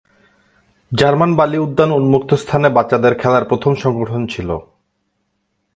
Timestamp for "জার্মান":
0.91-1.31